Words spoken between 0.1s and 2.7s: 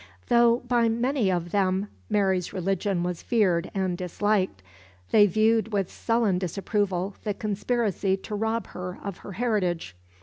Though by many of them Mary's